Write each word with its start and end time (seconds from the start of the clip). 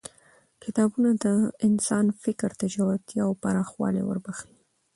کتابونه 0.63 1.09
د 1.23 1.25
انسان 1.67 2.05
فکر 2.23 2.49
ته 2.59 2.65
ژورتیا 2.75 3.21
او 3.27 3.33
پراخوالی 3.43 4.03
وربخښي 4.05 4.53